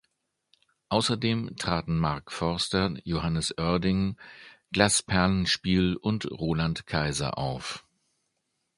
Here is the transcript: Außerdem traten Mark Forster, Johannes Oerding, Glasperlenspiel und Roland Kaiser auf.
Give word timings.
Außerdem 0.89 1.57
traten 1.57 1.99
Mark 1.99 2.31
Forster, 2.31 2.95
Johannes 3.03 3.55
Oerding, 3.59 4.17
Glasperlenspiel 4.71 5.95
und 5.95 6.25
Roland 6.31 6.87
Kaiser 6.87 7.37
auf. 7.37 7.85